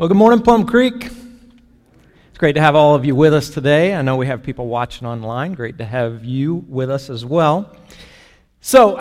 [0.00, 1.04] Well, good morning, Plum Creek.
[1.04, 3.94] It's great to have all of you with us today.
[3.94, 5.52] I know we have people watching online.
[5.52, 7.76] Great to have you with us as well.
[8.62, 8.98] So,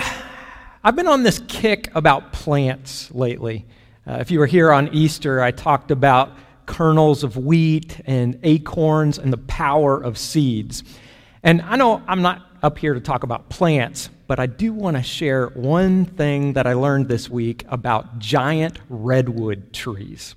[0.84, 3.66] I've been on this kick about plants lately.
[4.06, 6.34] Uh, if you were here on Easter, I talked about
[6.66, 10.84] kernels of wheat and acorns and the power of seeds.
[11.44, 14.98] And I know I'm not up here to talk about plants, but I do want
[14.98, 20.36] to share one thing that I learned this week about giant redwood trees.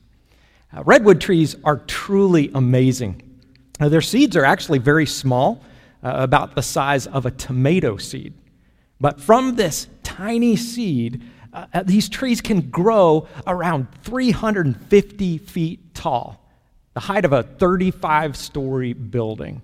[0.75, 3.23] Uh, redwood trees are truly amazing.
[3.79, 5.63] Their seeds are actually very small,
[6.03, 8.35] uh, about the size of a tomato seed.
[9.01, 11.23] But from this tiny seed,
[11.53, 16.49] uh, uh, these trees can grow around 350 feet tall,
[16.95, 19.63] the height of a 35 story building.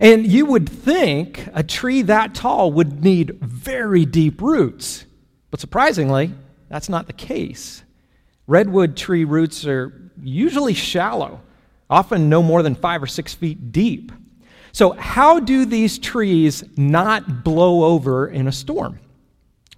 [0.00, 5.04] And you would think a tree that tall would need very deep roots.
[5.50, 6.32] But surprisingly,
[6.68, 7.82] that's not the case.
[8.46, 11.40] Redwood tree roots are usually shallow,
[11.88, 14.12] often no more than five or six feet deep.
[14.72, 19.00] So, how do these trees not blow over in a storm?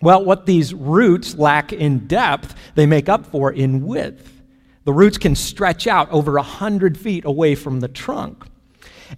[0.03, 4.43] Well, what these roots lack in depth, they make up for in width.
[4.85, 8.45] The roots can stretch out over 100 feet away from the trunk.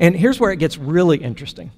[0.01, 1.71] And here's where it gets really interesting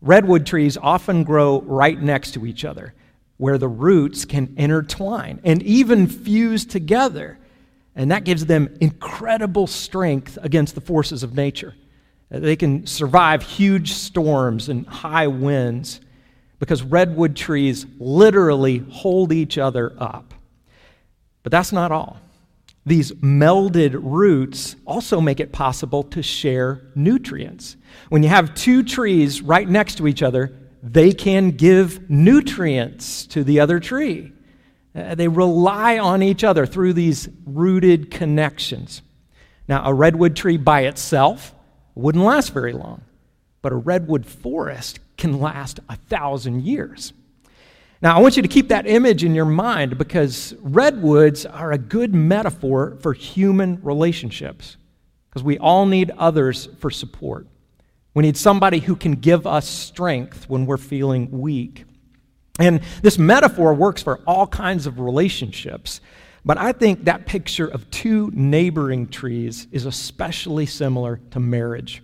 [0.00, 2.94] redwood trees often grow right next to each other,
[3.36, 7.38] where the roots can intertwine and even fuse together.
[7.98, 11.74] And that gives them incredible strength against the forces of nature.
[12.32, 16.00] Uh, they can survive huge storms and high winds
[16.60, 20.32] because redwood trees literally hold each other up.
[21.42, 22.18] But that's not all.
[22.86, 27.76] These melded roots also make it possible to share nutrients.
[28.10, 30.54] When you have two trees right next to each other,
[30.84, 34.32] they can give nutrients to the other tree.
[34.98, 39.02] Uh, they rely on each other through these rooted connections.
[39.68, 41.54] Now, a redwood tree by itself
[41.94, 43.02] wouldn't last very long,
[43.62, 47.12] but a redwood forest can last a thousand years.
[48.00, 51.78] Now, I want you to keep that image in your mind because redwoods are a
[51.78, 54.76] good metaphor for human relationships
[55.28, 57.48] because we all need others for support.
[58.14, 61.84] We need somebody who can give us strength when we're feeling weak.
[62.58, 66.00] And this metaphor works for all kinds of relationships.
[66.44, 72.02] But I think that picture of two neighboring trees is especially similar to marriage.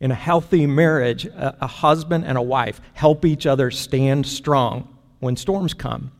[0.00, 5.36] In a healthy marriage, a, husband and a wife help each other stand strong when
[5.36, 6.12] storms come.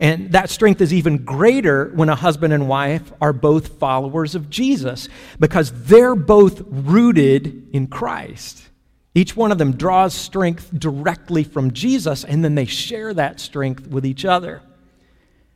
[0.00, 4.50] And that strength is even greater when a husband and wife are both followers of
[4.50, 5.08] Jesus
[5.38, 8.68] because they're both rooted in Christ.
[9.14, 13.86] Each one of them draws strength directly from Jesus, and then they share that strength
[13.86, 14.62] with each other.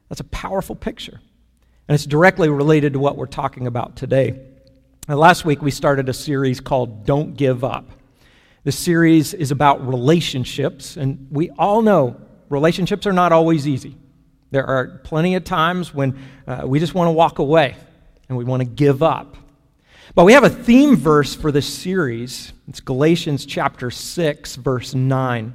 [0.08, 1.20] That's a powerful picture.
[1.88, 4.38] And it's directly related to what we're talking about today.
[5.08, 7.88] Now, last week, we started a series called Don't Give Up.
[8.64, 13.96] The series is about relationships, and we all know relationships are not always easy.
[14.50, 17.76] There are plenty of times when uh, we just want to walk away
[18.28, 19.36] and we want to give up.
[20.14, 22.52] But we have a theme verse for this series.
[22.68, 25.54] It's Galatians chapter 6, verse 9.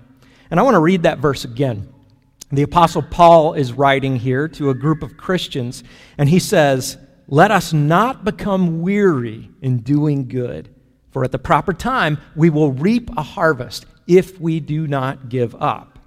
[0.50, 1.92] And I want to read that verse again.
[2.52, 5.86] The Apostle Paul is writing here to a group of Christians,
[6.18, 6.98] and he says,
[7.28, 10.68] Let us not become weary in doing good,
[11.12, 15.56] for at the proper time we will reap a harvest if we do not give
[15.56, 15.98] up.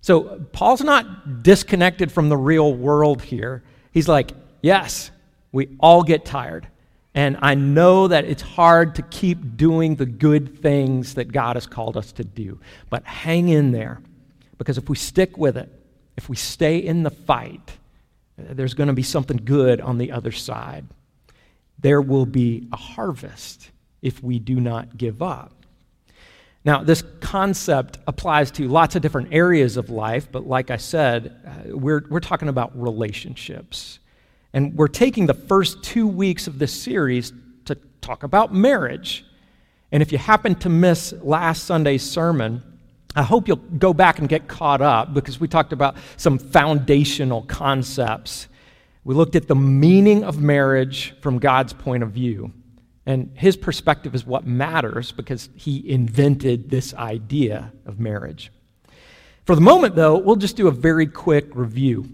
[0.00, 3.62] So, Paul's not disconnected from the real world here.
[3.92, 5.12] He's like, Yes,
[5.52, 6.66] we all get tired.
[7.14, 11.66] And I know that it's hard to keep doing the good things that God has
[11.66, 12.60] called us to do.
[12.88, 14.00] But hang in there.
[14.58, 15.68] Because if we stick with it,
[16.16, 17.78] if we stay in the fight,
[18.36, 20.86] there's going to be something good on the other side.
[21.78, 23.70] There will be a harvest
[24.02, 25.52] if we do not give up.
[26.64, 31.34] Now, this concept applies to lots of different areas of life, but like I said,
[31.46, 33.98] uh, we're, we're talking about relationships.
[34.52, 37.32] And we're taking the first two weeks of this series
[37.66, 39.24] to talk about marriage.
[39.92, 42.62] And if you happen to miss last Sunday's sermon,
[43.14, 47.42] I hope you'll go back and get caught up because we talked about some foundational
[47.42, 48.48] concepts.
[49.04, 52.52] We looked at the meaning of marriage from God's point of view.
[53.06, 58.52] And his perspective is what matters because he invented this idea of marriage.
[59.46, 62.08] For the moment, though, we'll just do a very quick review.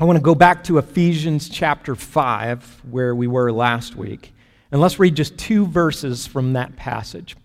[0.00, 4.32] I want to go back to Ephesians chapter 5, where we were last week,
[4.72, 7.36] and let's read just two verses from that passage.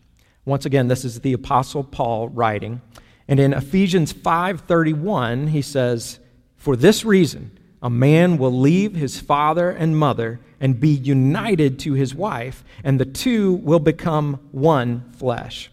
[0.46, 2.80] Once again, this is the apostle Paul writing,
[3.28, 6.20] and in Ephesians 5:31 he says,
[6.56, 11.94] "For this reason A man will leave his father and mother and be united to
[11.94, 15.70] his wife, and the two will become one flesh.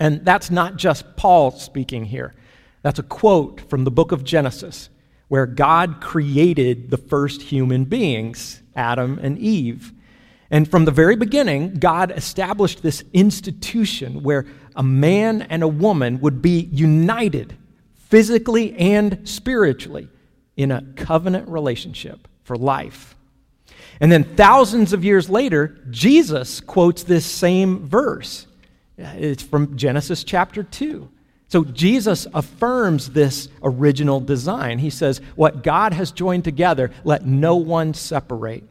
[0.00, 2.34] And that's not just Paul speaking here.
[2.82, 4.88] That's a quote from the book of Genesis,
[5.32, 9.90] where God created the first human beings, Adam and Eve.
[10.50, 14.44] And from the very beginning, God established this institution where
[14.76, 17.56] a man and a woman would be united
[17.94, 20.06] physically and spiritually
[20.58, 23.16] in a covenant relationship for life.
[24.02, 28.46] And then thousands of years later, Jesus quotes this same verse.
[28.98, 31.08] It's from Genesis chapter 2.
[31.52, 34.78] So Jesus affirms this original design.
[34.78, 38.64] He says, What God has joined together, let no one separate.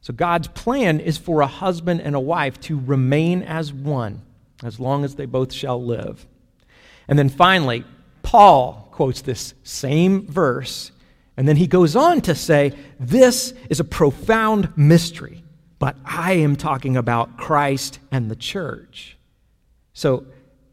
[0.00, 4.22] So God's plan is for a husband and a wife to remain as one
[4.64, 6.26] as long as they both shall live.
[7.06, 7.84] And then finally,
[8.22, 10.90] Paul quotes this same verse
[11.36, 15.44] and then he goes on to say, This is a profound mystery,
[15.78, 19.16] but I am talking about Christ and the church.
[19.92, 20.26] So,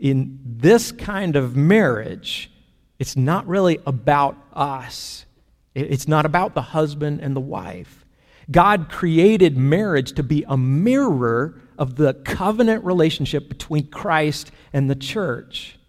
[0.04, 2.52] in this kind of marriage,
[3.00, 5.26] it's not really about us,
[5.74, 8.06] it's not about the husband and the wife.
[8.52, 14.96] God created marriage to be a mirror of the covenant relationship between Christ and the
[14.96, 15.80] church.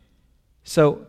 [0.63, 1.07] So,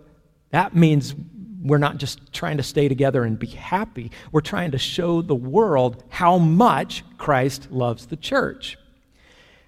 [0.49, 1.13] that means
[1.61, 4.09] we're not just trying to stay together and be happy.
[4.31, 8.79] We're trying to show the world how much Christ loves the church.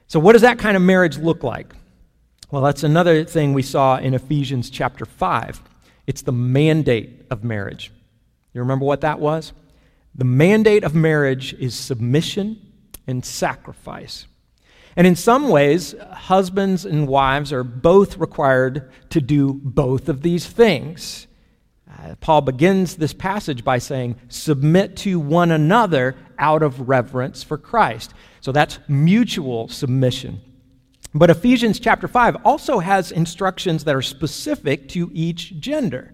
[0.07, 1.75] So, what does that kind of marriage look like?
[2.49, 5.61] Well, that's another thing we saw in Ephesians chapter 5.
[6.05, 7.91] It's the mandate of marriage.
[8.53, 9.51] You remember what that was?
[10.15, 12.61] The mandate of marriage is submission
[13.05, 14.27] and sacrifice.
[14.95, 20.47] And in some ways, husbands and wives are both required to do both of these
[20.47, 21.27] things.
[21.91, 27.57] Uh, Paul begins this passage by saying, Submit to one another out of reverence for
[27.57, 28.13] Christ.
[28.39, 30.41] So that's mutual submission.
[31.17, 36.13] But Ephesians chapter 5 also has instructions that are specific to each gender.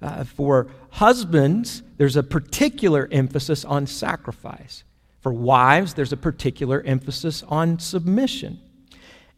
[0.00, 4.84] Uh, for husbands, there's a particular emphasis on sacrifice.
[5.20, 8.60] For wives, there's a particular emphasis on submission.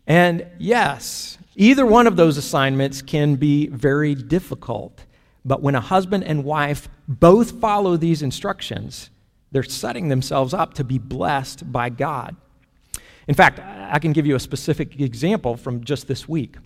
[0.06, 5.06] And yes, either one of those assignments can be very difficult.
[5.42, 9.08] But when a husband and wife both follow these instructions,
[9.52, 12.36] they're setting themselves up to be blessed by God.
[13.28, 16.56] In fact, I can give you a specific example from just this week.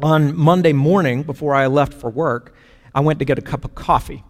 [0.00, 2.54] On Monday morning, before I left for work,
[2.94, 4.24] I went to get a cup of coffee.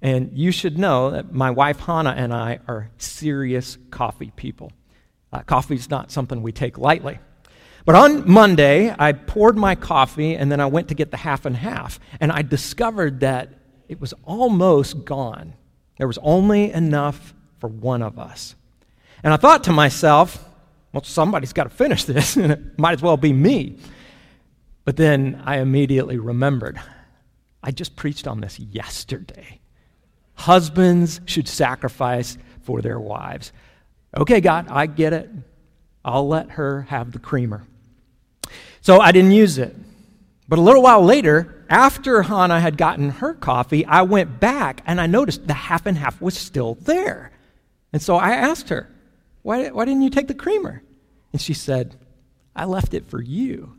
[0.00, 4.72] And you should know that my wife Hannah and I are serious coffee people.
[5.30, 7.18] Uh, coffee is not something we take lightly.
[7.84, 11.44] But on Monday, I poured my coffee and then I went to get the half
[11.44, 12.00] and half.
[12.20, 13.50] And I discovered that
[13.86, 15.54] it was almost gone.
[15.98, 18.54] There was only enough for one of us.
[19.22, 20.48] And I thought to myself,
[20.92, 23.78] well, somebody's got to finish this, and it might as well be me.
[24.84, 26.80] But then I immediately remembered
[27.62, 29.60] I just preached on this yesterday.
[30.34, 33.52] Husbands should sacrifice for their wives.
[34.16, 35.30] Okay, God, I get it.
[36.04, 37.64] I'll let her have the creamer.
[38.80, 39.76] So I didn't use it.
[40.48, 45.00] But a little while later, after Hannah had gotten her coffee, I went back and
[45.00, 47.30] I noticed the half and half was still there.
[47.92, 48.88] And so I asked her,
[49.42, 50.82] why, why didn't you take the creamer?
[51.32, 51.96] And she said,
[52.54, 53.74] I left it for you.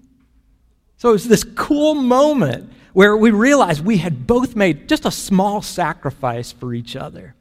[0.97, 5.11] So it was this cool moment where we realized we had both made just a
[5.11, 7.35] small sacrifice for each other.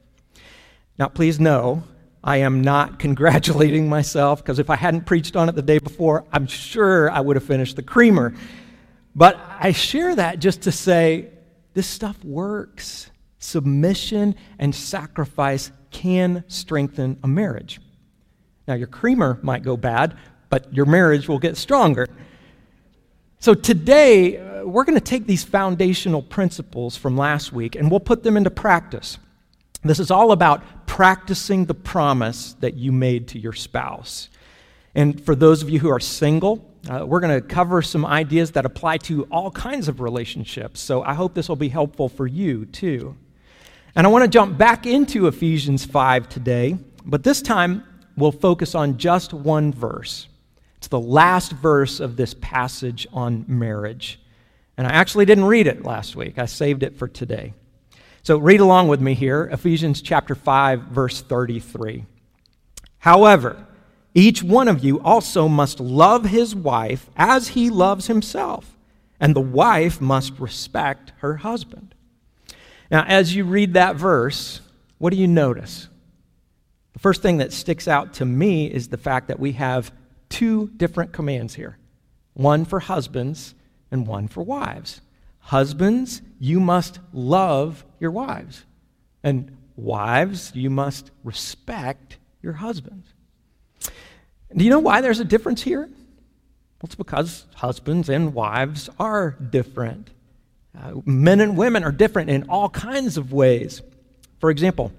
[0.99, 1.85] Now, please know
[2.25, 6.25] I am not congratulating myself because if I hadn't preached on it the day before,
[6.33, 8.35] I'm sure I would have finished the creamer.
[9.15, 11.29] But I share that just to say
[11.75, 13.11] this stuff works.
[13.39, 17.81] Submission and sacrifice can strengthen a marriage.
[18.67, 20.17] Now, your creamer might go bad,
[20.49, 22.07] but your marriage will get stronger.
[23.39, 28.01] So, today, uh, we're going to take these foundational principles from last week and we'll
[28.01, 29.19] put them into practice.
[29.83, 34.29] This is all about practicing the promise that you made to your spouse.
[34.95, 38.53] And for those of you who are single, uh, we're going to cover some ideas
[38.53, 40.81] that apply to all kinds of relationships.
[40.81, 43.17] So I hope this will be helpful for you too.
[43.97, 47.85] And I want to jump back into Ephesians 5 today, but this time
[48.17, 50.29] we'll focus on just one verse.
[50.79, 54.21] It's the last verse of this passage on marriage.
[54.77, 57.55] And I actually didn't read it last week, I saved it for today.
[58.23, 62.05] So read along with me here Ephesians chapter 5 verse 33.
[62.99, 63.67] However,
[64.15, 68.77] each one of you also must love his wife as he loves himself,
[69.19, 71.95] and the wife must respect her husband.
[72.91, 74.61] Now, as you read that verse,
[74.99, 75.89] what do you notice?
[77.03, 79.93] First thing that sticks out to me is the fact that we have
[80.29, 81.77] two different commands here
[82.35, 83.57] one for husbands
[83.91, 85.01] and one for wives.
[85.41, 88.65] Husbands, you must love your wives.
[89.25, 93.13] And wives, you must respect your husbands.
[94.57, 95.87] Do you know why there's a difference here?
[95.87, 100.11] Well, it's because husbands and wives are different.
[100.81, 103.83] Uh, men and women are different in all kinds of ways.
[104.39, 104.93] For example,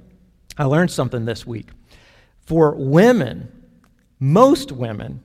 [0.57, 1.69] I learned something this week.
[2.45, 3.51] For women,
[4.19, 5.21] most women,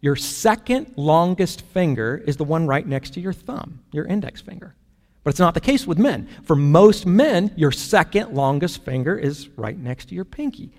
[0.00, 4.74] your second longest finger is the one right next to your thumb, your index finger.
[5.22, 6.28] But it's not the case with men.
[6.44, 10.72] For most men, your second longest finger is right next to your pinky,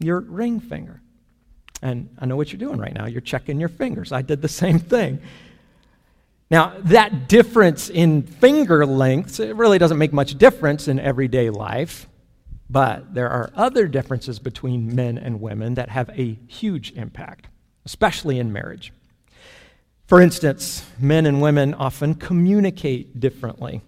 [0.00, 1.00] your ring finger.
[1.82, 3.06] And I know what you're doing right now.
[3.06, 4.10] You're checking your fingers.
[4.10, 5.20] I did the same thing.
[6.50, 12.08] Now, that difference in finger lengths, it really doesn't make much difference in everyday life,
[12.74, 17.46] but there are other differences between men and women that have a huge impact,
[17.86, 18.92] especially in marriage.
[20.08, 23.80] For instance, men and women often communicate differently.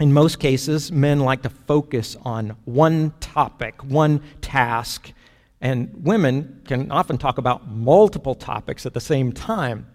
[0.00, 5.12] In most cases, men like to focus on one topic, one task,
[5.60, 9.86] and women can often talk about multiple topics at the same time.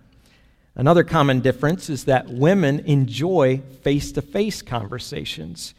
[0.75, 5.73] Another common difference is that women enjoy face to face conversations,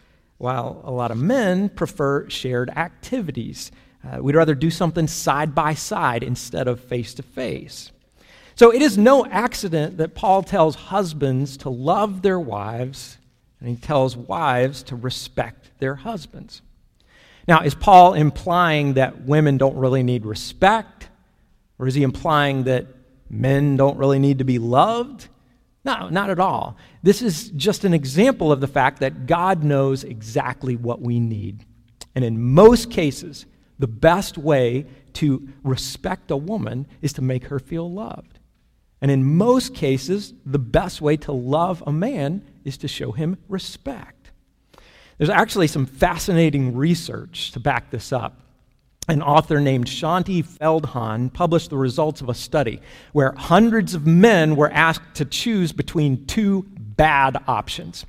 [0.44, 3.72] while a lot of men prefer shared activities.
[4.04, 7.90] Uh, we'd rather do something side by side instead of face to face.
[8.54, 13.16] So it is no accident that Paul tells husbands to love their wives,
[13.58, 16.60] and he tells wives to respect their husbands.
[17.48, 21.08] Now, is Paul implying that women don't really need respect?
[21.78, 22.86] Or is he implying that
[23.30, 25.26] men don't really need to be loved?
[25.84, 26.76] No, not at all.
[27.02, 31.64] This is just an example of the fact that God knows exactly what we need.
[32.14, 33.44] And in most cases,
[33.78, 38.38] the best way to respect a woman is to make her feel loved.
[39.00, 43.36] And in most cases, the best way to love a man is to show him
[43.48, 44.30] respect.
[45.18, 48.40] There's actually some fascinating research to back this up.
[49.06, 52.80] An author named Shaunti Feldhahn published the results of a study
[53.12, 58.06] where hundreds of men were asked to choose between two bad options.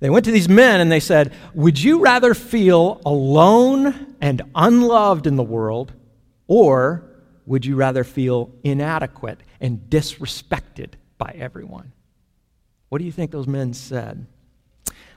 [0.00, 5.26] They went to these men and they said, Would you rather feel alone and unloved
[5.26, 5.92] in the world,
[6.48, 7.04] or
[7.46, 11.92] would you rather feel inadequate and disrespected by everyone?
[12.88, 14.26] What do you think those men said?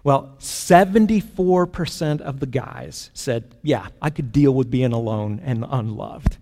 [0.06, 6.38] Well, 74% of the guys said, Yeah, I could deal with being alone and unloved,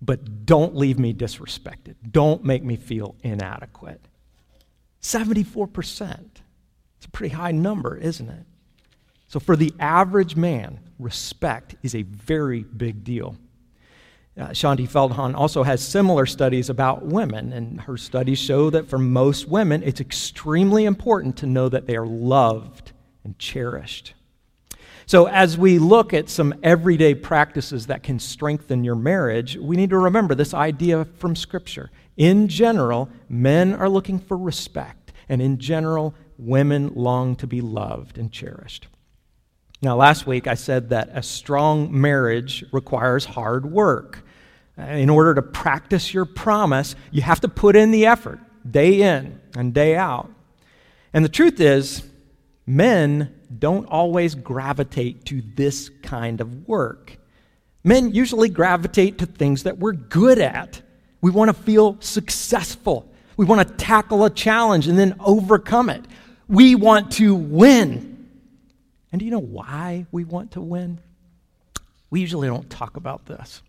[0.00, 1.96] but don't leave me disrespected.
[2.10, 4.00] Don't make me feel inadequate.
[5.02, 6.18] 74%.
[6.96, 8.46] It's a pretty high number, isn't it?
[9.28, 13.36] So, for the average man, respect is a very big deal.
[14.34, 18.98] Uh, Shaunti Feldhahn also has similar studies about women, and her studies show that for
[18.98, 22.92] most women, it's extremely important to know that they are loved
[23.24, 24.14] and cherished.
[25.06, 29.90] So, as we look at some everyday practices that can strengthen your marriage, we need
[29.90, 31.90] to remember this idea from Scripture.
[32.16, 38.16] In general, men are looking for respect, and in general, women long to be loved
[38.16, 38.88] and cherished.
[39.82, 44.24] Now, last week I said that a strong marriage requires hard work.
[44.78, 49.38] In order to practice your promise, you have to put in the effort day in
[49.54, 50.30] and day out.
[51.12, 52.02] And the truth is,
[52.66, 57.18] men don't always gravitate to this kind of work.
[57.82, 60.80] Men usually gravitate to things that we're good at.
[61.20, 63.10] We want to feel successful.
[63.36, 66.04] We want to tackle a challenge and then overcome it.
[66.48, 68.28] We want to win.
[69.12, 71.00] And do you know why we want to win?
[72.10, 73.62] We usually don't talk about this.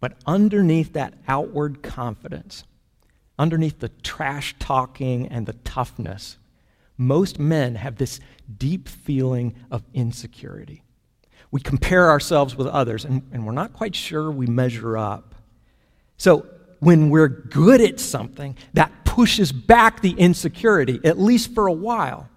[0.00, 2.64] But underneath that outward confidence,
[3.38, 6.38] underneath the trash talking and the toughness,
[7.00, 8.20] most men have this
[8.58, 10.82] deep feeling of insecurity.
[11.50, 15.34] We compare ourselves with others, and, and we're not quite sure we measure up.
[16.16, 16.46] So,
[16.78, 22.28] when we're good at something, that pushes back the insecurity, at least for a while.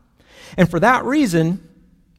[0.57, 1.65] And for that reason,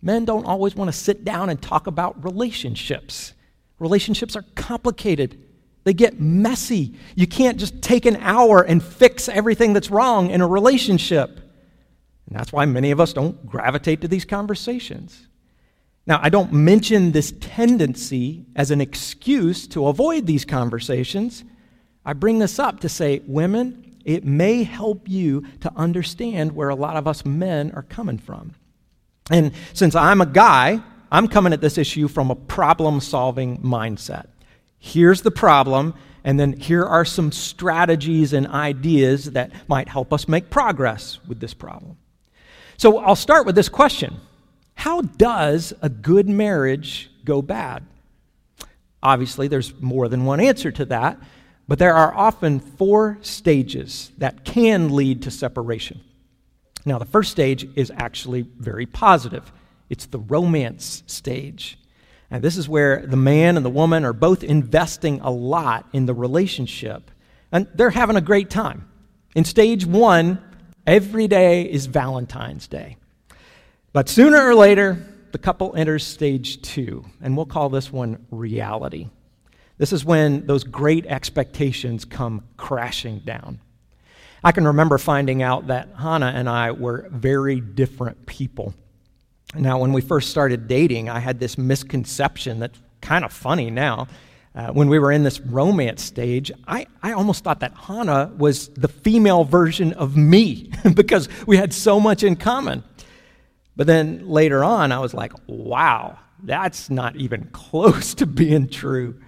[0.01, 3.35] men don't always want to sit down and talk about relationships
[3.79, 5.43] Relationships are complicated,
[5.85, 6.95] they get messy.
[7.15, 11.41] You can't just take an hour and fix everything that's wrong in a relationship.
[12.27, 15.29] And that's why many of us don't gravitate to these conversations.
[16.07, 21.45] Now, I don't mention this tendency as an excuse to avoid these conversations.
[22.05, 26.75] I bring this up to say, women, it may help you to understand where a
[26.75, 28.55] lot of us men are coming from.
[29.31, 34.27] And since I'm a guy, I'm coming at this issue from a problem solving mindset.
[34.79, 40.29] Here's the problem, and then here are some strategies and ideas that might help us
[40.29, 41.97] make progress with this problem.
[42.77, 44.21] So I'll start with this question
[44.75, 47.85] How does a good marriage go bad?
[49.03, 51.19] Obviously, there's more than one answer to that,
[51.69, 56.01] but there are often four stages that can lead to separation.
[56.87, 59.51] Now, the first stage is actually very positive
[59.91, 61.79] it's the romance stage.
[62.31, 66.07] And this is where the man and the woman are both investing a lot in
[66.07, 67.11] the relationship,
[67.53, 68.89] and they're having a great time.
[69.35, 70.43] In stage one,
[70.87, 72.97] every day is Valentine's Day.
[73.93, 79.09] But sooner or later, the couple enters stage two, and we'll call this one reality.
[79.79, 83.61] This is when those great expectations come crashing down.
[84.43, 88.75] I can remember finding out that Hannah and I were very different people.
[89.55, 94.09] Now, when we first started dating, I had this misconception that's kind of funny now.
[94.55, 98.69] Uh, when we were in this romance stage, I, I almost thought that Hannah was
[98.69, 102.85] the female version of me because we had so much in common.
[103.75, 109.21] But then later on, I was like, wow, that's not even close to being true.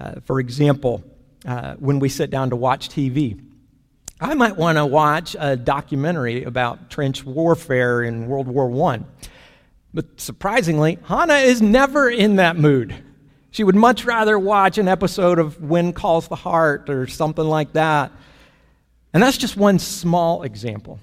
[0.00, 1.04] Uh, for example,
[1.46, 3.40] uh, when we sit down to watch TV,
[4.20, 9.04] I might want to watch a documentary about trench warfare in World War I.
[9.94, 13.04] But surprisingly, Hannah is never in that mood.
[13.50, 17.72] She would much rather watch an episode of When Calls the Heart or something like
[17.72, 18.12] that.
[19.12, 21.00] And that's just one small example.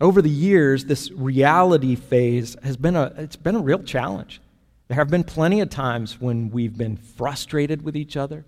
[0.00, 4.40] Over the years, this reality phase has been a, it's been a real challenge.
[4.88, 8.44] There have been plenty of times when we've been frustrated with each other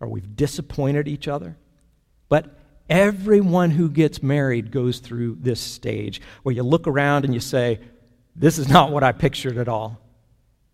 [0.00, 1.56] or we've disappointed each other.
[2.28, 7.40] But everyone who gets married goes through this stage where you look around and you
[7.40, 7.80] say,
[8.34, 10.00] This is not what I pictured at all.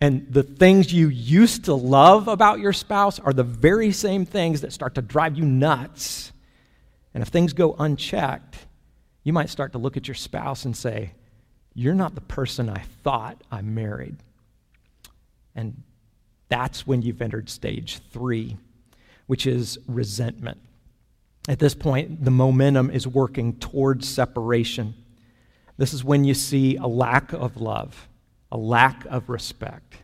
[0.03, 4.63] And the things you used to love about your spouse are the very same things
[4.63, 6.33] that start to drive you nuts.
[7.15, 8.59] And if things go unchecked,
[9.23, 11.13] you might start to look at your spouse and say,
[11.73, 14.17] You're not the person I thought I married.
[15.55, 15.83] And
[16.49, 18.57] that's when you've entered stage three,
[19.27, 20.59] which is resentment.
[21.49, 24.95] At this point, the momentum is working towards separation.
[25.77, 28.09] This is when you see a lack of love,
[28.53, 30.02] a lack of respect.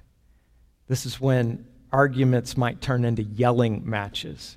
[0.88, 4.56] This is when arguments might turn into yelling matches,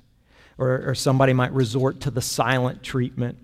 [0.58, 3.38] or, or somebody might resort to the silent treatment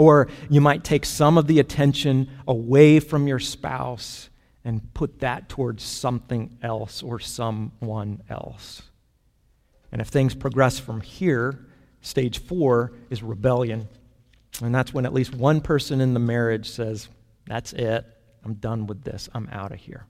[0.00, 4.30] or you might take some of the attention away from your spouse
[4.64, 8.82] and put that towards something else or someone else.
[9.92, 11.66] And if things progress from here,
[12.00, 13.88] stage four is rebellion.
[14.62, 17.08] And that's when at least one person in the marriage says,
[17.46, 18.06] That's it.
[18.42, 19.28] I'm done with this.
[19.34, 20.06] I'm out of here.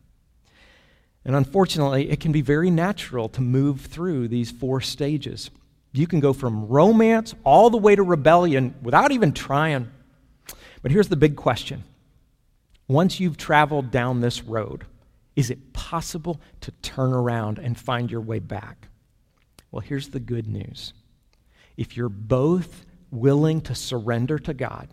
[1.25, 5.51] And unfortunately, it can be very natural to move through these four stages.
[5.93, 9.91] You can go from romance all the way to rebellion without even trying.
[10.83, 11.85] But here's the big question
[12.89, 14.85] once you've traveled down this road,
[15.37, 18.89] is it possible to turn around and find your way back?
[19.71, 20.93] Well, here's the good news.
[21.77, 24.89] If you're both willing to surrender to God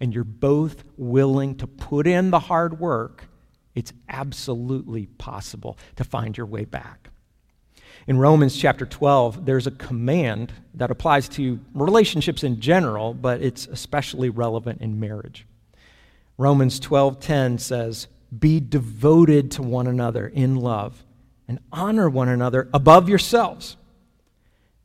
[0.00, 3.27] and you're both willing to put in the hard work,
[3.74, 7.10] it's absolutely possible to find your way back.
[8.06, 13.66] In Romans chapter 12, there's a command that applies to relationships in general, but it's
[13.66, 15.46] especially relevant in marriage.
[16.38, 21.04] Romans 12:10 says, "Be devoted to one another in love
[21.46, 23.76] and honor one another above yourselves."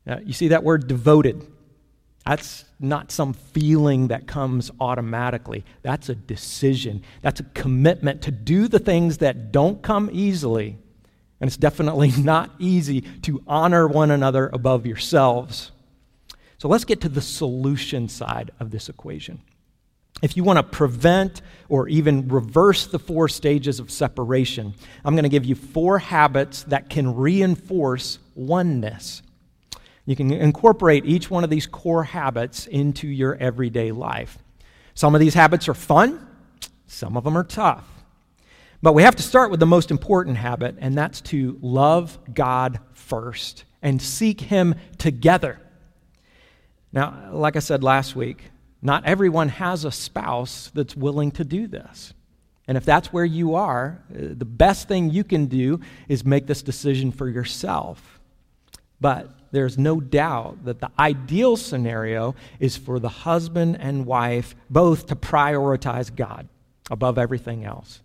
[0.04, 1.46] Now, you see that word devoted?
[2.26, 5.64] That's not some feeling that comes automatically.
[5.82, 7.02] That's a decision.
[7.22, 10.78] That's a commitment to do the things that don't come easily
[11.44, 15.72] and it's definitely not easy to honor one another above yourselves.
[16.56, 19.42] So let's get to the solution side of this equation.
[20.22, 24.72] If you want to prevent or even reverse the four stages of separation,
[25.04, 29.20] I'm going to give you four habits that can reinforce oneness.
[30.06, 34.38] You can incorporate each one of these core habits into your everyday life.
[34.94, 36.26] Some of these habits are fun,
[36.86, 37.88] some of them are tough.
[38.82, 42.80] But we have to start with the most important habit, and that's to love God
[42.92, 45.58] first and seek Him together.
[46.92, 48.50] Now, like I said last week,
[48.82, 52.12] not everyone has a spouse that's willing to do this.
[52.68, 56.62] And if that's where you are, the best thing you can do is make this
[56.62, 58.20] decision for yourself.
[59.00, 65.06] But there's no doubt that the ideal scenario is for the husband and wife both
[65.06, 66.48] to prioritize God
[66.90, 68.00] above everything else.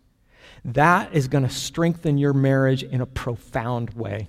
[0.65, 4.27] That is going to strengthen your marriage in a profound way.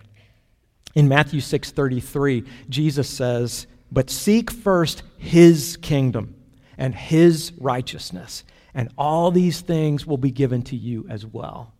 [0.95, 6.35] In Matthew 6:33, Jesus says, "But seek first his kingdom
[6.79, 8.45] and his righteousness,
[8.75, 11.75] and all these things will be given to you as well."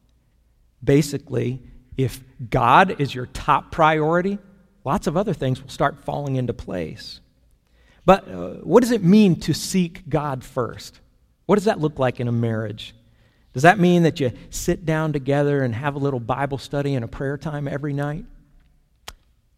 [0.83, 1.63] Basically,
[1.97, 4.39] if God is your top priority,
[4.85, 7.21] lots of other things will start falling into place.
[8.05, 11.01] But uh, what does it mean to seek God first?
[11.47, 12.95] What does that look like in a marriage?
[13.53, 17.05] Does that mean that you sit down together and have a little Bible study and
[17.05, 18.25] a prayer time every night?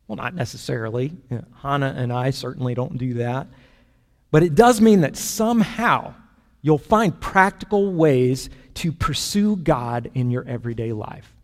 [0.09, 1.13] Well, not necessarily.
[1.31, 3.47] You know, Hannah and I certainly don't do that.
[4.31, 6.15] But it does mean that somehow
[6.63, 11.35] you'll find practical ways to pursue God in your everyday life.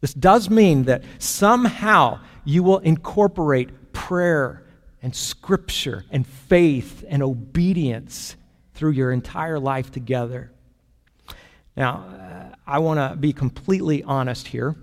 [0.00, 4.62] This does mean that somehow you will incorporate prayer
[5.02, 8.36] and scripture and faith and obedience
[8.72, 10.52] through your entire life together.
[11.76, 14.76] Now, uh, I want to be completely honest here,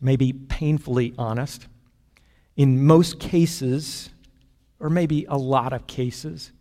[0.00, 1.66] maybe painfully honest.
[2.56, 4.10] In most cases,
[4.78, 6.52] or maybe a lot of cases,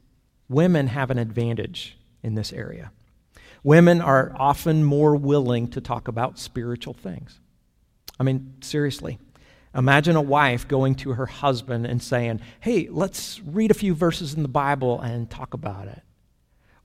[0.48, 2.92] women have an advantage in this area.
[3.62, 7.40] Women are often more willing to talk about spiritual things.
[8.20, 9.20] I mean, seriously.
[9.76, 14.34] Imagine a wife going to her husband and saying, Hey, let's read a few verses
[14.34, 16.02] in the Bible and talk about it.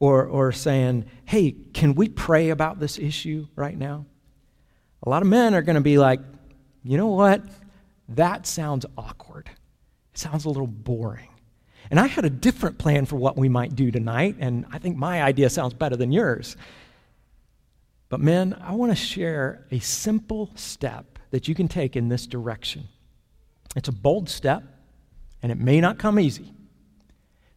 [0.00, 4.06] Or, or saying, Hey, can we pray about this issue right now?
[5.02, 6.20] A lot of men are going to be like,
[6.82, 7.42] You know what?
[8.10, 9.50] That sounds awkward.
[10.14, 11.28] It sounds a little boring.
[11.90, 14.96] And I had a different plan for what we might do tonight, and I think
[14.96, 16.56] my idea sounds better than yours.
[18.08, 22.26] But, men, I want to share a simple step that you can take in this
[22.26, 22.88] direction.
[23.76, 24.62] It's a bold step,
[25.42, 26.52] and it may not come easy.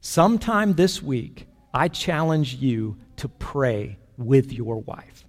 [0.01, 5.25] Sometime this week, I challenge you to pray with your wife.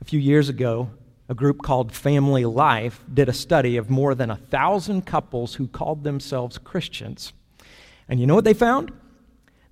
[0.00, 0.90] A few years ago,
[1.28, 5.66] a group called Family Life did a study of more than a thousand couples who
[5.66, 7.32] called themselves Christians.
[8.08, 8.92] And you know what they found?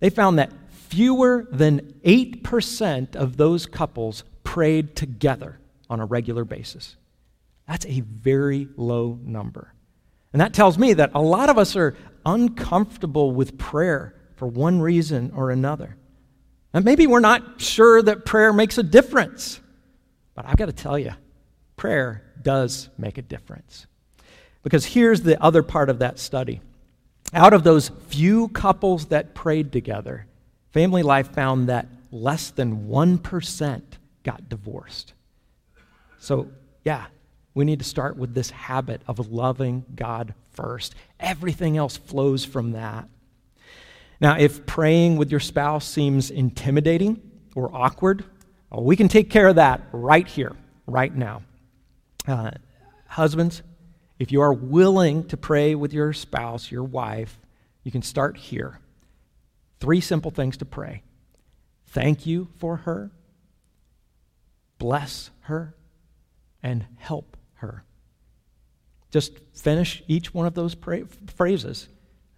[0.00, 5.58] They found that fewer than 8% of those couples prayed together
[5.90, 6.96] on a regular basis.
[7.66, 9.72] That's a very low number.
[10.32, 14.80] And that tells me that a lot of us are uncomfortable with prayer for one
[14.80, 15.96] reason or another.
[16.72, 19.60] And maybe we're not sure that prayer makes a difference.
[20.34, 21.12] But I've got to tell you,
[21.76, 23.86] prayer does make a difference.
[24.62, 26.60] Because here's the other part of that study.
[27.34, 30.26] Out of those few couples that prayed together,
[30.70, 33.82] Family Life found that less than 1%
[34.22, 35.14] got divorced.
[36.18, 36.48] So,
[36.84, 37.06] yeah,
[37.54, 40.94] we need to start with this habit of loving God first.
[41.20, 43.08] Everything else flows from that.
[44.20, 47.20] Now, if praying with your spouse seems intimidating
[47.54, 48.24] or awkward,
[48.70, 51.42] well, we can take care of that right here, right now.
[52.26, 52.52] Uh,
[53.06, 53.62] husbands,
[54.18, 57.38] if you are willing to pray with your spouse, your wife,
[57.82, 58.78] you can start here.
[59.80, 61.02] Three simple things to pray
[61.86, 63.10] thank you for her,
[64.78, 65.74] bless her,
[66.62, 67.31] and help
[67.62, 67.84] her.
[69.10, 71.88] Just finish each one of those pra- phrases.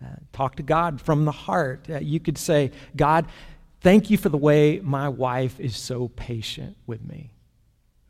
[0.03, 1.87] Uh, talk to God from the heart.
[1.89, 3.27] Uh, you could say, God,
[3.81, 7.31] thank you for the way my wife is so patient with me.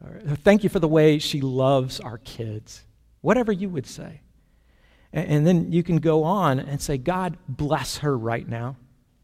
[0.02, 2.84] Or, thank you for the way she loves our kids.
[3.20, 4.22] Whatever you would say.
[5.12, 8.76] And, and then you can go on and say, God, bless her right now.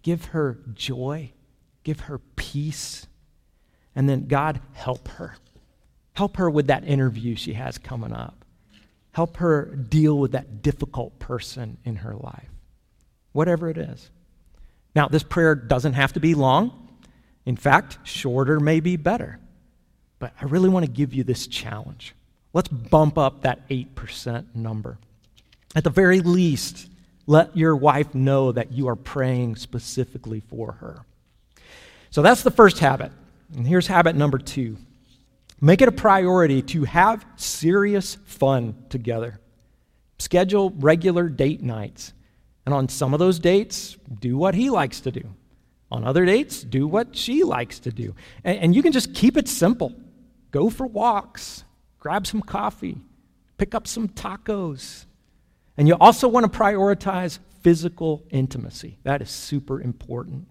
[0.02, 1.32] Give her joy.
[1.82, 3.06] Give her peace.
[3.96, 5.36] And then, God, help her.
[6.14, 8.44] Help her with that interview she has coming up.
[9.12, 12.48] Help her deal with that difficult person in her life,
[13.32, 14.10] whatever it is.
[14.94, 16.88] Now, this prayer doesn't have to be long.
[17.46, 19.38] In fact, shorter may be better.
[20.18, 22.14] But I really want to give you this challenge.
[22.52, 24.98] Let's bump up that 8% number.
[25.74, 26.88] At the very least,
[27.26, 31.04] let your wife know that you are praying specifically for her.
[32.10, 33.12] So that's the first habit.
[33.54, 34.76] And here's habit number two
[35.60, 39.40] Make it a priority to have serious fun together.
[40.18, 42.12] Schedule regular date nights.
[42.64, 45.22] And on some of those dates, do what he likes to do.
[45.90, 48.14] On other dates, do what she likes to do.
[48.44, 49.92] And, and you can just keep it simple.
[50.50, 51.64] Go for walks,
[51.98, 52.98] grab some coffee,
[53.58, 55.04] pick up some tacos.
[55.76, 58.98] And you also want to prioritize physical intimacy.
[59.02, 60.48] That is super important.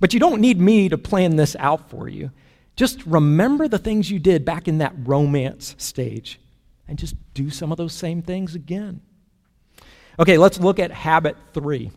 [0.00, 2.30] But you don't need me to plan this out for you.
[2.78, 6.38] Just remember the things you did back in that romance stage
[6.86, 9.00] and just do some of those same things again.
[10.16, 11.90] Okay, let's look at habit three.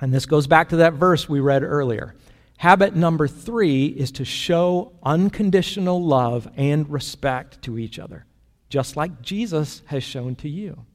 [0.00, 2.14] And this goes back to that verse we read earlier.
[2.56, 8.24] Habit number three is to show unconditional love and respect to each other,
[8.70, 10.86] just like Jesus has shown to you.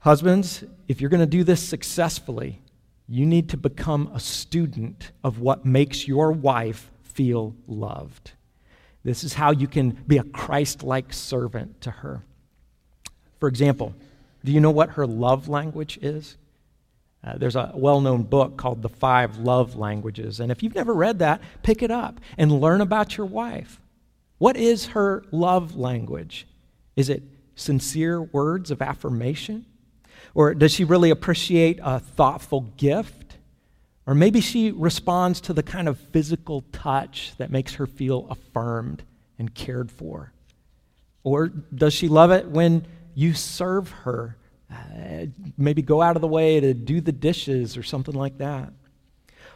[0.00, 2.60] Husbands, if you're going to do this successfully,
[3.08, 8.32] you need to become a student of what makes your wife feel loved.
[9.02, 12.22] This is how you can be a Christ like servant to her.
[13.40, 13.94] For example,
[14.44, 16.36] do you know what her love language is?
[17.24, 20.40] Uh, there's a well known book called The Five Love Languages.
[20.40, 23.80] And if you've never read that, pick it up and learn about your wife.
[24.38, 26.46] What is her love language?
[26.94, 27.22] Is it
[27.54, 29.64] sincere words of affirmation?
[30.34, 33.25] Or does she really appreciate a thoughtful gift?
[34.06, 39.02] Or maybe she responds to the kind of physical touch that makes her feel affirmed
[39.38, 40.32] and cared for.
[41.24, 44.36] Or does she love it when you serve her
[44.70, 48.72] uh, maybe go out of the way to do the dishes or something like that?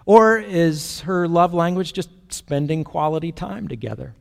[0.05, 4.15] Or is her love language just spending quality time together?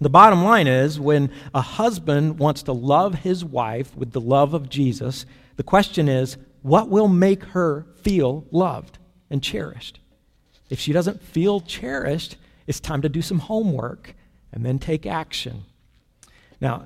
[0.00, 4.52] The bottom line is when a husband wants to love his wife with the love
[4.52, 5.24] of Jesus,
[5.56, 8.98] the question is what will make her feel loved
[9.30, 10.00] and cherished?
[10.70, 12.36] If she doesn't feel cherished,
[12.66, 14.14] it's time to do some homework
[14.52, 15.64] and then take action.
[16.60, 16.84] Now,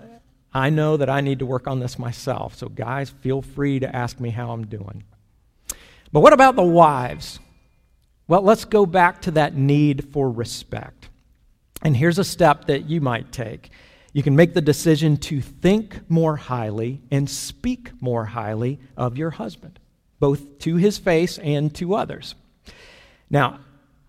[0.52, 2.54] I know that I need to work on this myself.
[2.56, 5.04] So, guys, feel free to ask me how I'm doing.
[6.12, 7.38] But what about the wives?
[8.30, 11.08] Well, let's go back to that need for respect.
[11.82, 13.70] And here's a step that you might take.
[14.12, 19.30] You can make the decision to think more highly and speak more highly of your
[19.30, 19.79] husband,
[20.20, 22.34] both to his face and to others.
[23.28, 23.60] Now,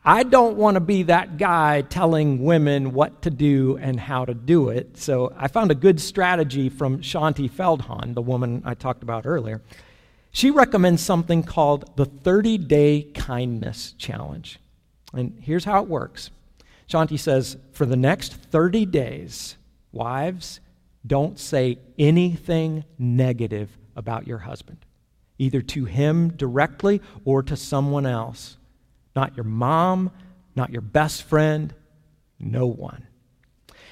[0.04, 4.34] I don't want to be that guy telling women what to do and how to
[4.34, 4.97] do it.
[4.97, 9.62] So I found a good strategy from Shaunti Feldhahn, the woman I talked about earlier.
[10.32, 14.60] She recommends something called the 30 Day Kindness Challenge.
[15.13, 16.32] And here's how it works
[16.89, 19.56] Shaunti says, for the next 30 days,
[19.91, 20.60] wives,
[21.06, 24.78] don't say anything negative about your husband,
[25.41, 28.58] either to him directly or to someone else
[29.13, 30.10] not your mom,
[30.56, 31.73] not your best friend,
[32.39, 33.08] no one.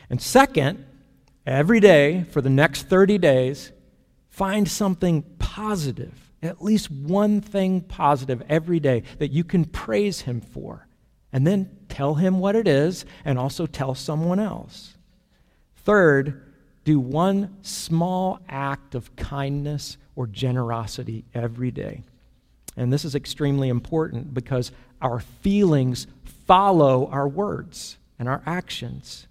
[0.09, 0.85] And second,
[1.45, 3.73] every day for the next 30 days,
[4.29, 10.39] find something positive, at least one thing positive every day that you can praise Him
[10.39, 10.88] for.
[11.33, 14.95] And then tell Him what it is and also tell someone else.
[15.75, 16.48] Third,
[16.83, 22.03] do one small act of kindness or generosity every day.
[22.75, 26.07] And this is extremely important because our feelings
[26.47, 29.27] follow our words and our actions.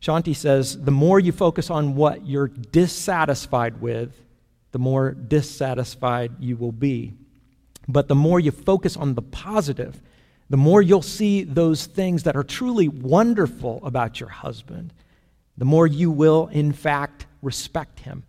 [0.00, 4.12] Shaunti says the more you focus on what you're dissatisfied with,
[4.72, 7.12] the more dissatisfied you will be.
[7.86, 10.00] But the more you focus on the positive,
[10.48, 14.92] the more you'll see those things that are truly wonderful about your husband,
[15.60, 18.24] the more you will, in fact, respect him.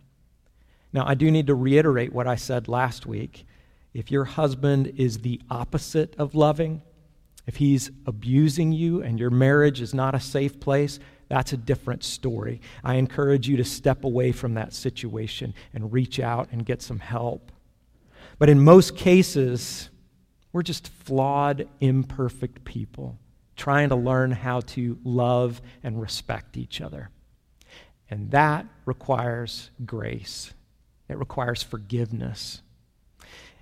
[0.92, 3.46] Now, I do need to reiterate what I said last week.
[3.94, 6.82] If your husband is the opposite of loving,
[7.46, 10.98] if he's abusing you and your marriage is not a safe place,
[11.30, 12.60] that's a different story.
[12.84, 16.98] I encourage you to step away from that situation and reach out and get some
[16.98, 17.50] help.
[18.38, 19.88] But in most cases,
[20.52, 23.18] we're just flawed, imperfect people
[23.56, 27.08] trying to learn how to love and respect each other.
[28.12, 30.52] And that requires grace,
[31.08, 32.60] it requires forgiveness.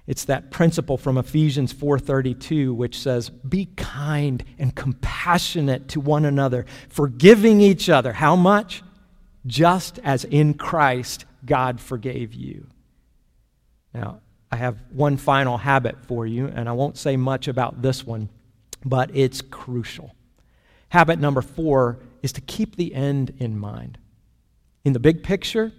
[0.09, 6.67] It's that principle from Ephesians 4:32 which says, "Be kind and compassionate to one another,
[6.89, 8.15] forgiving each other.
[8.15, 8.83] How much?
[9.47, 12.67] Just as in Christ God forgave you."
[13.95, 14.19] Now,
[14.51, 18.31] I have one final habit for you, and I won't say much about this one,
[18.85, 20.17] but it's crucial.
[20.89, 23.97] Habit number 4 is to keep the end in mind.
[24.85, 25.73] In the big picture,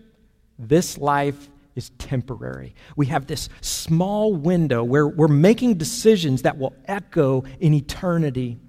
[0.60, 2.76] this life is temporary.
[2.96, 8.60] We have this small window where we're making decisions that will echo in eternity.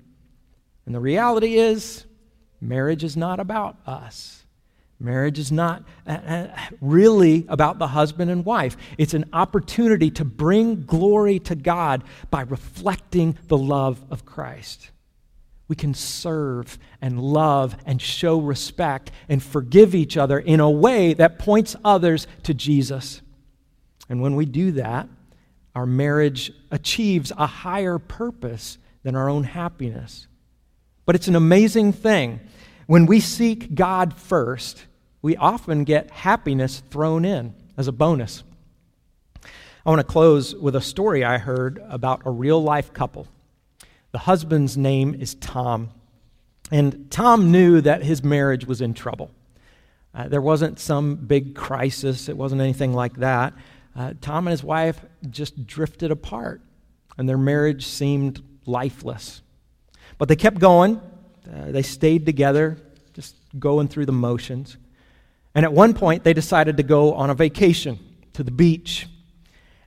[0.87, 2.07] And the reality is,
[2.61, 4.45] marriage is not about us.
[4.99, 8.77] Marriage is not uh, uh, really about the husband and wife.
[8.99, 14.92] It's an opportunity to bring glory to God by reflecting the love of Christ
[15.69, 21.15] we can serve and love and show respect and forgive each other in a way
[21.15, 23.23] that points others to Jesus.
[24.09, 25.09] And when we do that,
[25.75, 30.27] our marriage achieves a higher purpose than our own happiness.
[31.07, 32.41] But it's an amazing thing.
[32.87, 34.87] When we seek God first,
[35.23, 38.43] we often get happiness thrown in as a bonus.
[39.85, 43.27] I want to close with a story I heard about a real life couple.
[44.13, 45.91] The husband's name is Tom.
[46.71, 49.31] And Tom knew that his marriage was in trouble.
[50.15, 53.55] Uh, there wasn't some big crisis, it wasn't anything like that.
[53.97, 56.61] Uh, Tom and his wife just drifted apart,
[57.17, 59.43] and their marriage seemed lifeless.
[60.19, 61.01] But they kept going,
[61.51, 62.79] uh, they stayed together,
[63.15, 64.77] just going through the motions.
[65.55, 67.99] And at one point, they decided to go on a vacation
[68.35, 69.09] to the beach.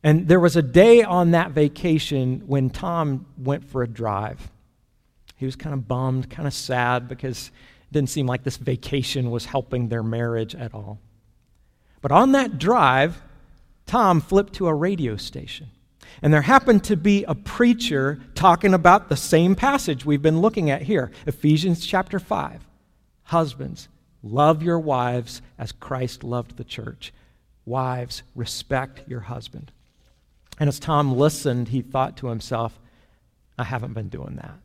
[0.06, 4.52] And there was a day on that vacation when Tom went for a drive.
[5.36, 7.50] He was kind of bummed, kind of sad because
[7.82, 11.00] it didn't seem like this vacation was helping their marriage at all.
[12.02, 13.20] But on that drive,
[13.88, 15.72] Tom flipped to a radio station.
[16.22, 20.70] And there happened to be a preacher talking about the same passage we've been looking
[20.70, 22.64] at here Ephesians chapter 5.
[23.24, 23.90] Husbands,
[24.22, 27.12] love your wives as Christ loved the church.
[27.66, 29.72] Wives, respect your husband.
[30.60, 32.80] And as Tom listened, he thought to himself,
[33.58, 34.56] I haven't been doing that.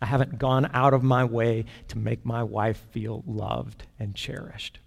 [0.00, 4.78] I haven't gone out of my way to make my wife feel loved and cherished.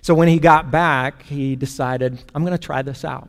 [0.00, 3.28] So when he got back, he decided, I'm going to try this out.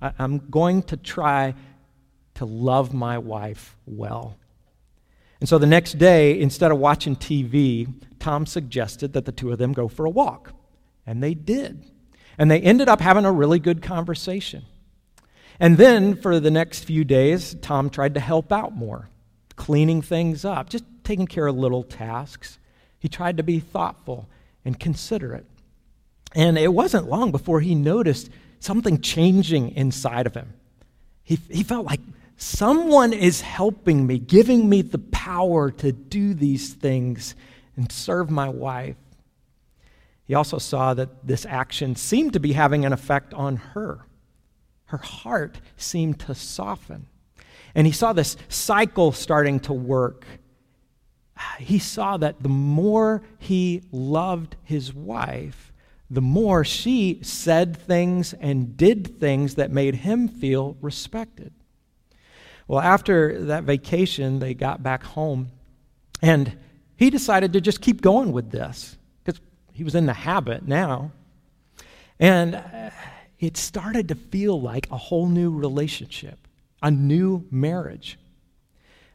[0.00, 1.54] I- am going to try
[2.34, 4.36] to love my wife well.
[5.40, 9.58] And so the next day, instead of watching TV, Tom suggested that the two of
[9.58, 10.52] them go for a walk.
[11.06, 11.84] And they did.
[12.38, 14.64] And they ended up having a really good conversation.
[15.58, 19.08] And then for the next few days, Tom tried to help out more,
[19.56, 22.58] cleaning things up, just taking care of little tasks.
[22.98, 24.28] He tried to be thoughtful
[24.64, 25.46] and considerate.
[26.34, 28.28] And it wasn't long before he noticed
[28.60, 30.52] something changing inside of him.
[31.22, 32.00] He, he felt like
[32.36, 37.34] someone is helping me, giving me the power to do these things
[37.76, 38.96] and serve my wife.
[40.24, 44.06] He also saw that this action seemed to be having an effect on her
[44.86, 47.06] her heart seemed to soften.
[47.74, 50.24] And he saw this cycle starting to work.
[51.58, 55.72] He saw that the more he loved his wife,
[56.08, 61.52] the more she said things and did things that made him feel respected.
[62.68, 65.50] Well, after that vacation, they got back home,
[66.22, 66.56] and
[66.96, 69.40] he decided to just keep going with this because
[69.72, 71.12] he was in the habit now.
[72.18, 72.90] And uh,
[73.38, 76.48] it started to feel like a whole new relationship,
[76.82, 78.18] a new marriage.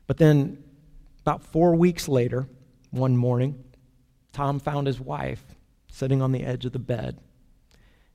[0.08, 0.64] But then,
[1.22, 2.48] about four weeks later,
[2.92, 3.64] one morning,
[4.34, 5.44] Tom found his wife
[5.90, 7.18] sitting on the edge of the bed.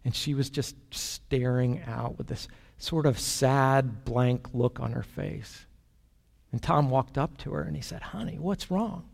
[0.05, 2.47] And she was just staring out with this
[2.79, 5.67] sort of sad, blank look on her face.
[6.53, 9.09] And Tom walked up to her and he said, Honey, what's wrong?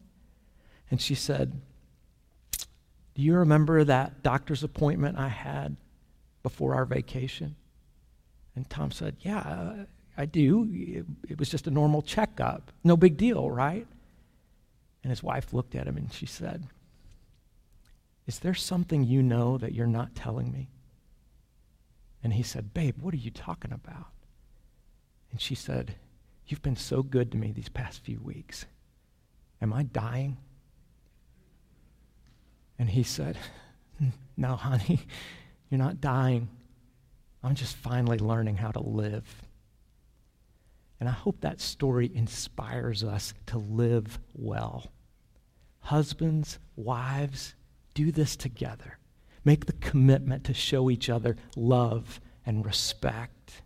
[0.91, 1.61] And she said,
[3.15, 5.77] Do you remember that doctor's appointment I had
[6.43, 7.57] before our vacation?
[8.55, 9.85] And Tom said, Yeah,
[10.17, 11.05] I do.
[11.29, 12.71] It was just a normal checkup.
[12.85, 13.87] No big deal, right?
[15.03, 16.65] And his wife looked at him and she said,
[18.27, 20.69] Is there something you know that you're not telling me?
[22.23, 24.07] And he said, Babe, what are you talking about?
[25.31, 25.97] And she said,
[26.47, 28.67] You've been so good to me these past few weeks.
[29.61, 30.37] Am I dying?
[32.79, 33.39] And he said,
[34.37, 35.01] No, honey,
[35.73, 36.51] you're not dying.
[37.43, 39.25] I'm just finally learning how to live.
[41.01, 44.93] And I hope that story inspires us to live well.
[45.81, 47.55] Husbands, wives,
[47.95, 48.99] do this together.
[49.47, 53.63] Make the commitment to show each other love and respect.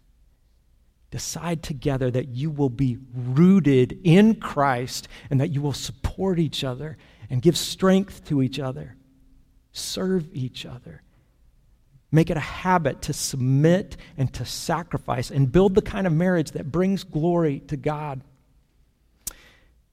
[1.10, 6.62] Decide together that you will be rooted in Christ and that you will support each
[6.62, 8.94] other and give strength to each other,
[9.72, 11.02] serve each other,
[12.12, 16.52] Make it a habit to submit and to sacrifice and build the kind of marriage
[16.52, 18.22] that brings glory to God.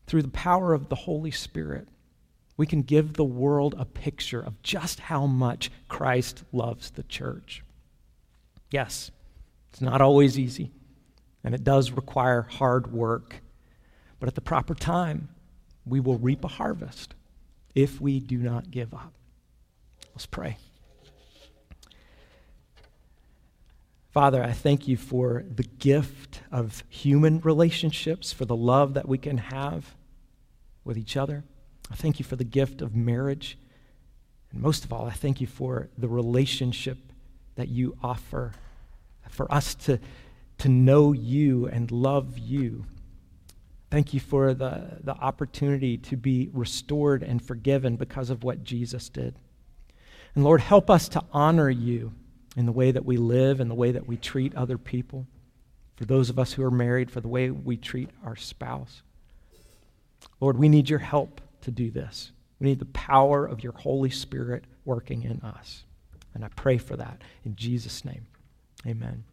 [0.06, 1.88] Through the power of the Holy Spirit,
[2.56, 7.64] we can give the world a picture of just how much Christ loves the church.
[8.70, 9.12] Yes,
[9.72, 10.72] it's not always easy,
[11.44, 13.42] and it does require hard work.
[14.20, 15.30] But at the proper time,
[15.86, 17.16] we will reap a harvest
[17.74, 19.14] if we do not give up.
[20.14, 20.58] Let's pray.
[24.14, 29.18] Father, I thank you for the gift of human relationships, for the love that we
[29.18, 29.96] can have
[30.84, 31.44] with each other.
[31.90, 33.58] I thank you for the gift of marriage.
[34.52, 37.00] And most of all, I thank you for the relationship
[37.56, 38.52] that you offer
[39.30, 40.00] for us to,
[40.60, 42.86] to know you and love you.
[43.90, 49.10] Thank you for the, the opportunity to be restored and forgiven because of what Jesus
[49.10, 49.34] did.
[50.36, 52.14] And Lord, help us to honor you
[52.56, 55.26] in the way that we live, in the way that we treat other people,
[55.96, 59.02] for those of us who are married, for the way we treat our spouse.
[60.40, 62.32] Lord, we need your help to do this.
[62.60, 65.84] We need the power of your Holy Spirit working in us.
[66.34, 68.26] And I pray for that in Jesus' name.
[68.86, 69.24] Amen.